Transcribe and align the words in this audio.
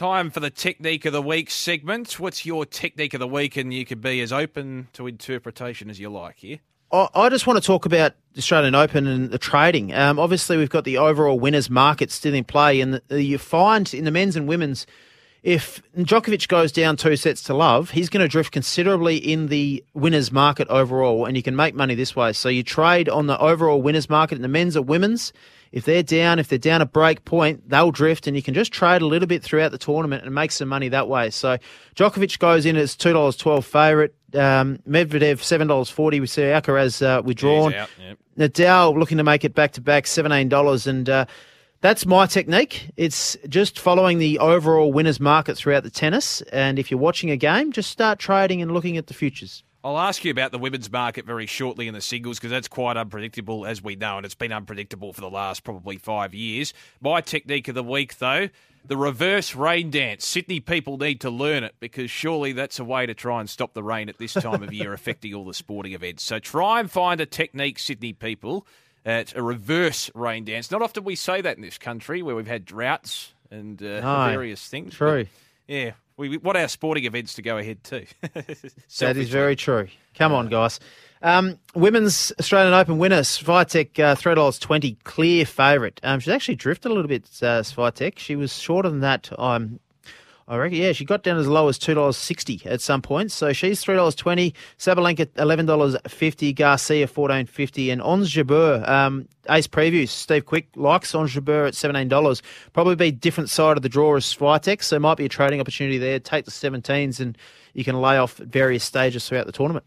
Time 0.00 0.30
for 0.30 0.40
the 0.40 0.48
technique 0.48 1.04
of 1.04 1.12
the 1.12 1.20
week 1.20 1.50
segment. 1.50 2.18
What's 2.18 2.46
your 2.46 2.64
technique 2.64 3.12
of 3.12 3.20
the 3.20 3.28
week? 3.28 3.58
And 3.58 3.70
you 3.70 3.84
can 3.84 4.00
be 4.00 4.22
as 4.22 4.32
open 4.32 4.88
to 4.94 5.06
interpretation 5.06 5.90
as 5.90 6.00
you 6.00 6.08
like 6.08 6.38
here. 6.38 6.60
I 6.90 7.28
just 7.28 7.46
want 7.46 7.62
to 7.62 7.66
talk 7.66 7.84
about 7.84 8.14
the 8.32 8.38
Australian 8.38 8.74
Open 8.74 9.06
and 9.06 9.30
the 9.30 9.36
trading. 9.36 9.92
Um, 9.92 10.18
obviously, 10.18 10.56
we've 10.56 10.70
got 10.70 10.84
the 10.84 10.96
overall 10.96 11.38
winners 11.38 11.68
market 11.68 12.10
still 12.10 12.32
in 12.32 12.44
play, 12.44 12.80
and 12.80 12.98
the, 13.08 13.22
you 13.22 13.36
find 13.36 13.92
in 13.92 14.06
the 14.06 14.10
men's 14.10 14.36
and 14.36 14.48
women's, 14.48 14.86
if 15.42 15.82
Djokovic 15.96 16.48
goes 16.48 16.70
down 16.70 16.96
two 16.96 17.16
sets 17.16 17.42
to 17.44 17.54
love, 17.54 17.90
he's 17.90 18.08
going 18.08 18.22
to 18.22 18.28
drift 18.28 18.52
considerably 18.52 19.16
in 19.16 19.46
the 19.46 19.84
winners 19.94 20.30
market 20.30 20.68
overall, 20.68 21.24
and 21.24 21.36
you 21.36 21.42
can 21.42 21.56
make 21.56 21.74
money 21.74 21.94
this 21.94 22.14
way. 22.14 22.32
So 22.32 22.48
you 22.48 22.62
trade 22.62 23.08
on 23.08 23.26
the 23.26 23.38
overall 23.38 23.80
winners 23.80 24.10
market 24.10 24.36
in 24.36 24.42
the 24.42 24.48
men's 24.48 24.76
or 24.76 24.82
women's. 24.82 25.32
If 25.72 25.84
they're 25.84 26.02
down, 26.02 26.40
if 26.40 26.48
they're 26.48 26.58
down 26.58 26.82
a 26.82 26.86
break 26.86 27.24
point, 27.24 27.68
they'll 27.70 27.92
drift, 27.92 28.26
and 28.26 28.36
you 28.36 28.42
can 28.42 28.54
just 28.54 28.72
trade 28.72 29.02
a 29.02 29.06
little 29.06 29.28
bit 29.28 29.42
throughout 29.42 29.70
the 29.70 29.78
tournament 29.78 30.24
and 30.24 30.34
make 30.34 30.50
some 30.50 30.68
money 30.68 30.88
that 30.88 31.08
way. 31.08 31.30
So 31.30 31.58
Djokovic 31.94 32.40
goes 32.40 32.66
in 32.66 32.76
as 32.76 32.96
two 32.96 33.12
dollars 33.12 33.36
twelve 33.36 33.64
favourite. 33.64 34.12
Um, 34.34 34.78
Medvedev 34.88 35.40
seven 35.40 35.68
dollars 35.68 35.88
forty. 35.88 36.18
We 36.18 36.26
see 36.26 36.42
Alcaraz 36.42 37.00
uh, 37.06 37.22
withdrawn. 37.22 37.72
Out, 37.74 37.88
yep. 38.00 38.18
Nadal 38.36 38.98
looking 38.98 39.18
to 39.18 39.24
make 39.24 39.44
it 39.44 39.54
back 39.54 39.72
to 39.72 39.80
back 39.80 40.08
seventeen 40.08 40.48
dollars, 40.48 40.88
and 40.88 41.08
uh, 41.08 41.26
that's 41.80 42.04
my 42.04 42.26
technique. 42.26 42.90
It's 42.96 43.36
just 43.48 43.78
following 43.78 44.18
the 44.18 44.38
overall 44.38 44.92
winners 44.92 45.20
market 45.20 45.56
throughout 45.56 45.82
the 45.82 45.90
tennis. 45.90 46.42
And 46.52 46.78
if 46.78 46.90
you're 46.90 47.00
watching 47.00 47.30
a 47.30 47.36
game, 47.36 47.72
just 47.72 47.90
start 47.90 48.18
trading 48.18 48.60
and 48.60 48.72
looking 48.72 48.96
at 48.96 49.06
the 49.06 49.14
futures. 49.14 49.62
I'll 49.82 49.98
ask 49.98 50.26
you 50.26 50.30
about 50.30 50.52
the 50.52 50.58
women's 50.58 50.92
market 50.92 51.24
very 51.24 51.46
shortly 51.46 51.88
in 51.88 51.94
the 51.94 52.02
singles 52.02 52.38
because 52.38 52.50
that's 52.50 52.68
quite 52.68 52.98
unpredictable, 52.98 53.64
as 53.64 53.82
we 53.82 53.96
know, 53.96 54.18
and 54.18 54.26
it's 54.26 54.34
been 54.34 54.52
unpredictable 54.52 55.14
for 55.14 55.22
the 55.22 55.30
last 55.30 55.64
probably 55.64 55.96
five 55.96 56.34
years. 56.34 56.74
My 57.00 57.22
technique 57.22 57.66
of 57.66 57.74
the 57.74 57.82
week, 57.82 58.18
though, 58.18 58.50
the 58.84 58.98
reverse 58.98 59.54
rain 59.54 59.90
dance. 59.90 60.26
Sydney 60.26 60.60
people 60.60 60.98
need 60.98 61.22
to 61.22 61.30
learn 61.30 61.64
it 61.64 61.76
because 61.80 62.10
surely 62.10 62.52
that's 62.52 62.78
a 62.78 62.84
way 62.84 63.06
to 63.06 63.14
try 63.14 63.40
and 63.40 63.48
stop 63.48 63.72
the 63.72 63.82
rain 63.82 64.10
at 64.10 64.18
this 64.18 64.34
time 64.34 64.62
of 64.62 64.70
year 64.70 64.92
affecting 64.94 65.32
all 65.32 65.46
the 65.46 65.54
sporting 65.54 65.94
events. 65.94 66.24
So 66.24 66.38
try 66.38 66.80
and 66.80 66.90
find 66.90 67.18
a 67.18 67.26
technique, 67.26 67.78
Sydney 67.78 68.12
people. 68.12 68.66
Uh, 69.06 69.10
it's 69.12 69.34
a 69.34 69.42
reverse 69.42 70.10
rain 70.14 70.44
dance. 70.44 70.70
Not 70.70 70.82
often 70.82 71.04
we 71.04 71.14
say 71.16 71.40
that 71.40 71.56
in 71.56 71.62
this 71.62 71.78
country 71.78 72.22
where 72.22 72.36
we've 72.36 72.46
had 72.46 72.64
droughts 72.64 73.32
and 73.50 73.82
uh, 73.82 74.00
No, 74.00 74.30
various 74.30 74.66
things. 74.68 74.94
true. 74.94 75.26
Yeah, 75.66 75.92
we, 76.16 76.28
we 76.28 76.36
want 76.36 76.58
our 76.58 76.68
sporting 76.68 77.04
events 77.04 77.34
to 77.34 77.42
go 77.42 77.56
ahead 77.58 77.82
too. 77.84 78.04
That 78.98 79.16
is 79.16 79.30
very 79.30 79.56
true. 79.56 79.88
Come 80.14 80.32
on, 80.32 80.48
guys. 80.48 80.80
Um, 81.22 81.58
women's 81.74 82.32
Australian 82.40 82.74
Open 82.74 82.98
winner, 82.98 83.20
Swiatek, 83.20 83.98
uh, 83.98 84.14
three 84.14 84.34
dollars 84.34 84.58
twenty, 84.58 84.96
clear 85.04 85.44
favourite. 85.46 86.00
Um, 86.02 86.18
she's 86.20 86.32
actually 86.32 86.56
drifted 86.56 86.90
a 86.90 86.94
little 86.94 87.08
bit, 87.08 87.24
uh, 87.42 87.60
Swiatek. 87.62 88.18
She 88.18 88.36
was 88.36 88.58
shorter 88.58 88.88
than 88.88 89.00
that. 89.00 89.30
Um, 89.38 89.80
I 90.50 90.56
reckon. 90.56 90.78
Yeah, 90.78 90.90
she 90.90 91.04
got 91.04 91.22
down 91.22 91.38
as 91.38 91.46
low 91.46 91.68
as 91.68 91.78
two 91.78 91.94
dollars 91.94 92.16
sixty 92.16 92.60
at 92.64 92.80
some 92.80 93.00
point. 93.00 93.30
So 93.30 93.52
she's 93.52 93.80
three 93.80 93.94
dollars 93.94 94.16
twenty. 94.16 94.52
Sabalenka 94.78 95.28
eleven 95.38 95.64
dollars 95.64 95.96
fifty. 96.08 96.52
Garcia 96.52 97.06
fourteen 97.06 97.46
fifty. 97.46 97.88
And 97.90 98.02
Ons 98.02 98.32
Jabeur, 98.32 98.86
um, 98.88 99.28
Ace 99.48 99.68
previews. 99.68 100.08
Steve 100.08 100.44
Quick 100.44 100.66
likes 100.74 101.14
Ons 101.14 101.32
Jabeur 101.32 101.68
at 101.68 101.76
seventeen 101.76 102.08
dollars. 102.08 102.42
Probably 102.72 102.96
be 102.96 103.12
different 103.12 103.48
side 103.48 103.76
of 103.76 103.84
the 103.84 103.88
draw 103.88 104.16
as 104.16 104.24
Swiatek, 104.24 104.82
so 104.82 104.98
might 104.98 105.18
be 105.18 105.26
a 105.26 105.28
trading 105.28 105.60
opportunity 105.60 105.98
there. 105.98 106.18
Take 106.18 106.46
the 106.46 106.50
seventeens 106.50 107.20
and 107.20 107.38
you 107.72 107.84
can 107.84 108.00
lay 108.00 108.18
off 108.18 108.40
at 108.40 108.48
various 108.48 108.82
stages 108.82 109.28
throughout 109.28 109.46
the 109.46 109.52
tournament. 109.52 109.86